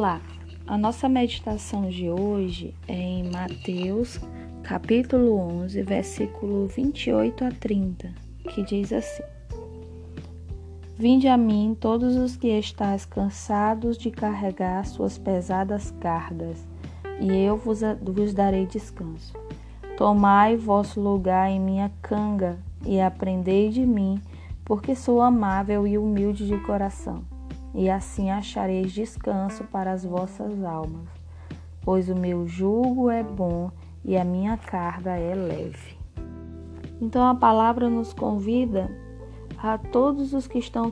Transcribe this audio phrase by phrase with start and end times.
[0.00, 0.18] Olá,
[0.66, 4.18] a nossa meditação de hoje é em Mateus,
[4.62, 8.10] capítulo 11, versículo 28 a 30,
[8.48, 9.22] que diz assim:
[10.96, 16.66] Vinde a mim todos os que estáis cansados de carregar suas pesadas cargas,
[17.20, 19.34] e eu vos, vos darei descanso.
[19.98, 24.18] Tomai vosso lugar em minha canga e aprendei de mim,
[24.64, 27.22] porque sou amável e humilde de coração
[27.74, 31.08] e assim achareis descanso para as vossas almas,
[31.82, 33.70] pois o meu jugo é bom
[34.04, 35.98] e a minha carga é leve.
[37.00, 38.90] Então a palavra nos convida
[39.56, 40.90] a todos os que estão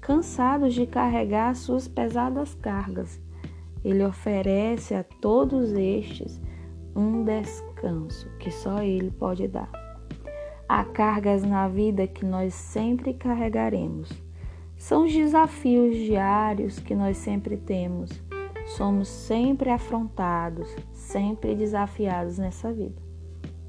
[0.00, 3.20] cansados de carregar suas pesadas cargas.
[3.84, 6.40] Ele oferece a todos estes
[6.94, 9.70] um descanso que só Ele pode dar.
[10.68, 14.10] Há cargas na vida que nós sempre carregaremos
[14.80, 18.10] são os desafios diários que nós sempre temos.
[18.78, 22.96] Somos sempre afrontados, sempre desafiados nessa vida.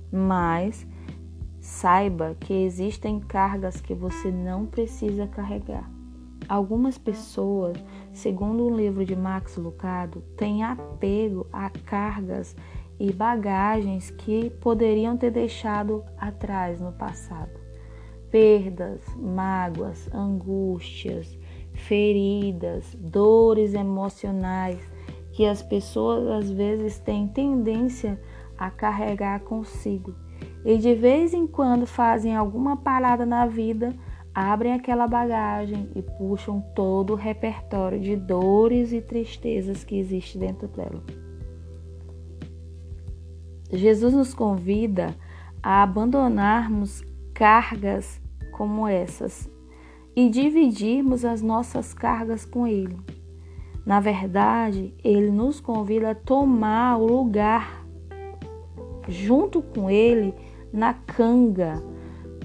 [0.09, 0.87] Mas
[1.59, 5.91] saiba que existem cargas que você não precisa carregar.
[6.47, 7.75] Algumas pessoas,
[8.13, 12.55] segundo um livro de Max Lucado, têm apego a cargas
[12.97, 17.60] e bagagens que poderiam ter deixado atrás no passado
[18.31, 21.37] perdas, mágoas, angústias,
[21.73, 24.79] feridas, dores emocionais
[25.33, 28.19] que as pessoas às vezes têm tendência
[28.57, 30.15] a carregar consigo.
[30.63, 33.93] E de vez em quando fazem alguma parada na vida,
[34.33, 40.67] abrem aquela bagagem e puxam todo o repertório de dores e tristezas que existe dentro
[40.67, 41.03] dela.
[43.71, 45.15] Jesus nos convida
[45.63, 49.49] a abandonarmos cargas como essas
[50.15, 52.97] e dividirmos as nossas cargas com Ele.
[53.85, 57.85] Na verdade, Ele nos convida a tomar o lugar
[59.07, 60.33] junto com Ele
[60.71, 61.81] na canga.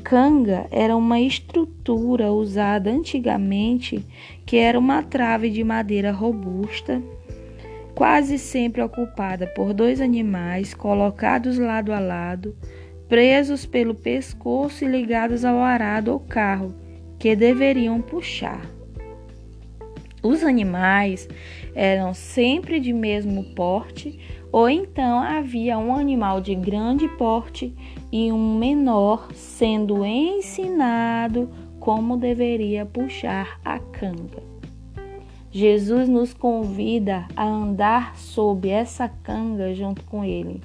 [0.03, 4.07] Canga era uma estrutura usada antigamente
[4.47, 7.03] que era uma trave de madeira robusta,
[7.95, 12.55] quase sempre ocupada por dois animais colocados lado a lado
[13.09, 16.75] presos pelo pescoço e ligados ao arado ou carro,
[17.19, 18.67] que deveriam puxar.
[20.22, 21.28] Os animais
[21.75, 24.19] eram sempre de mesmo porte,
[24.50, 27.75] ou então havia um animal de grande porte
[28.11, 34.43] e um menor sendo ensinado como deveria puxar a canga.
[35.53, 40.61] Jesus nos convida a andar sob essa canga junto com ele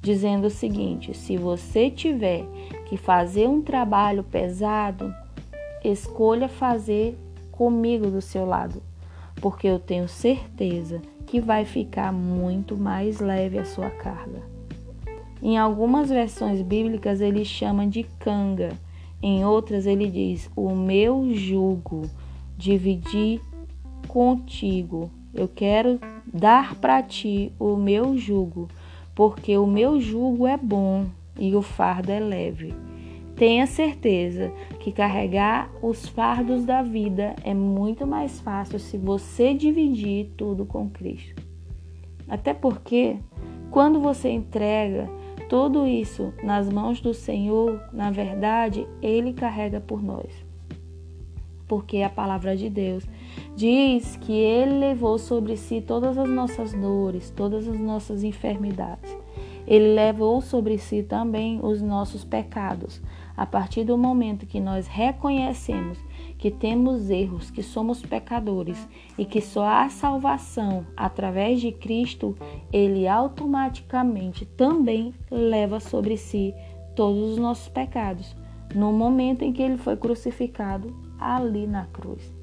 [0.00, 2.44] dizendo o seguinte: se você tiver
[2.86, 5.14] que fazer um trabalho pesado,
[5.84, 7.16] escolha fazer
[7.52, 8.82] comigo do seu lado,
[9.40, 14.42] porque eu tenho certeza que vai ficar muito mais leve a sua carga.
[15.42, 18.70] Em algumas versões bíblicas ele chama de canga,
[19.22, 22.02] em outras ele diz: o meu jugo,
[22.56, 23.40] dividir
[24.08, 25.10] contigo.
[25.32, 28.68] Eu quero dar para ti o meu jugo
[29.14, 31.06] porque o meu jugo é bom
[31.38, 32.74] e o fardo é leve.
[33.36, 40.30] Tenha certeza que carregar os fardos da vida é muito mais fácil se você dividir
[40.36, 41.42] tudo com Cristo.
[42.28, 43.16] Até porque,
[43.70, 45.08] quando você entrega
[45.48, 50.30] tudo isso nas mãos do Senhor, na verdade, Ele carrega por nós.
[51.66, 53.04] Porque a palavra de Deus
[53.56, 59.16] diz que Ele levou sobre si todas as nossas dores, todas as nossas enfermidades.
[59.66, 63.00] Ele levou sobre si também os nossos pecados.
[63.36, 65.98] A partir do momento que nós reconhecemos
[66.40, 68.88] que temos erros, que somos pecadores
[69.18, 72.34] e que só há salvação através de Cristo,
[72.72, 76.54] ele automaticamente também leva sobre si
[76.96, 78.34] todos os nossos pecados,
[78.74, 82.39] no momento em que ele foi crucificado ali na cruz.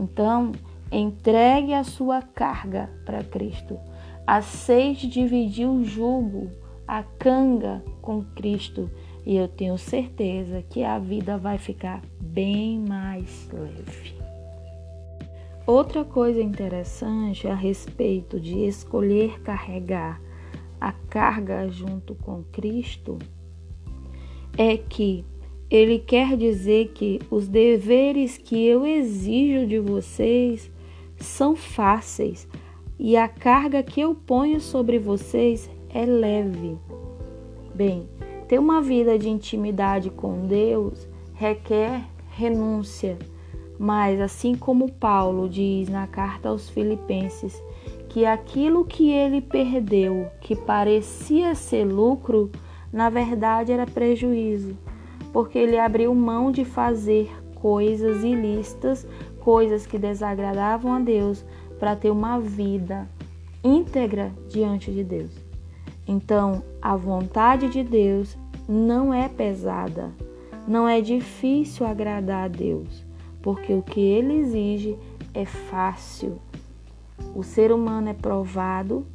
[0.00, 0.52] Então,
[0.90, 3.78] entregue a sua carga para Cristo.
[4.26, 6.50] Aceite dividir o jugo,
[6.88, 8.90] a canga com Cristo,
[9.26, 14.18] e eu tenho certeza que a vida vai ficar bem mais leve.
[15.66, 20.18] Outra coisa interessante a respeito de escolher carregar
[20.80, 23.18] a carga junto com Cristo
[24.56, 25.24] é que
[25.70, 30.70] ele quer dizer que os deveres que eu exijo de vocês
[31.16, 32.48] são fáceis
[32.98, 36.76] e a carga que eu ponho sobre vocês é leve.
[37.74, 38.08] Bem,
[38.48, 43.16] ter uma vida de intimidade com Deus requer renúncia,
[43.78, 47.62] Mas, assim como Paulo diz na carta aos Filipenses,
[48.10, 52.50] que aquilo que ele perdeu, que parecia ser lucro,
[52.92, 54.76] na verdade era prejuízo,
[55.32, 59.06] porque ele abriu mão de fazer coisas ilícitas,
[59.40, 61.44] coisas que desagradavam a Deus,
[61.78, 63.08] para ter uma vida
[63.62, 65.32] íntegra diante de Deus.
[66.06, 68.36] Então, a vontade de Deus
[68.68, 70.10] não é pesada,
[70.66, 73.04] não é difícil agradar a Deus,
[73.42, 74.96] porque o que ele exige
[75.32, 76.38] é fácil.
[77.34, 79.06] O ser humano é provado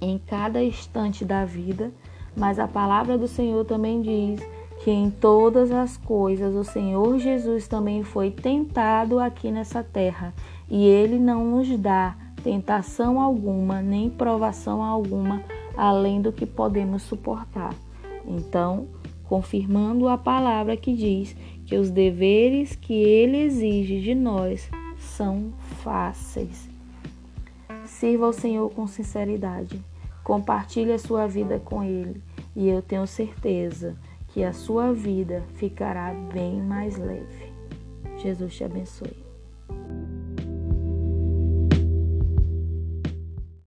[0.00, 1.92] em cada instante da vida,
[2.36, 4.40] mas a palavra do Senhor também diz
[4.84, 10.34] que em todas as coisas o Senhor Jesus também foi tentado aqui nessa terra
[10.68, 15.42] e ele não nos dá tentação alguma, nem provação alguma
[15.74, 17.74] além do que podemos suportar.
[18.28, 18.86] Então,
[19.26, 21.34] confirmando a palavra que diz
[21.64, 25.50] que os deveres que ele exige de nós são
[25.82, 26.68] fáceis.
[27.86, 29.80] Sirva ao Senhor com sinceridade.
[30.22, 32.20] Compartilhe a sua vida com ele
[32.54, 33.96] e eu tenho certeza
[34.34, 37.52] que a sua vida ficará bem mais leve.
[38.16, 39.23] Jesus te abençoe.